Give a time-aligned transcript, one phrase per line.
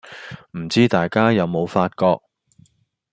[0.57, 2.21] 唔知大家有冇發覺